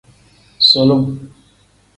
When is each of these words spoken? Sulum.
Sulum. 0.69 1.05